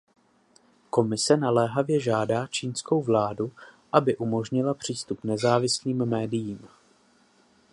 Komise 0.89 1.33
naléhavě 1.37 1.99
žádá 1.99 2.47
čínskou 2.47 3.01
vládu, 3.01 3.51
aby 3.93 4.17
umožnila 4.17 4.73
přístup 4.73 5.23
nezávislým 5.23 6.05
médiím. 6.05 6.67